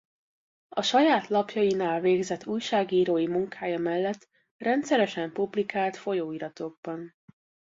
A 0.69 0.81
saját 0.81 1.27
lapjainál 1.27 1.99
végzett 2.01 2.45
újságírói 2.45 3.27
munkája 3.27 3.79
mellett 3.79 4.27
rendszeresen 4.57 5.31
publikált 5.31 5.95
folyóiratokban. 5.97 7.15